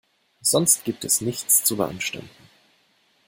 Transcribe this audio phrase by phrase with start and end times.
[0.41, 2.31] Sonst gibt es nichts zu beanstanden.